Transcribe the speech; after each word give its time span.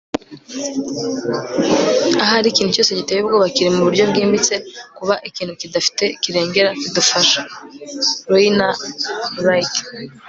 ahari 2.23 2.47
ikintu 2.49 2.71
cyose 2.75 2.91
giteye 2.99 3.19
ubwoba 3.21 3.47
kiri 3.55 3.69
mu 3.75 3.81
buryo 3.87 4.03
bwimbitse 4.11 4.55
kuba 4.97 5.15
ikintu 5.29 5.53
kidafite 5.61 6.03
kirengera 6.21 6.69
kidufasha.- 6.81 7.39
rainer 8.31 8.75
rilke 9.45 9.81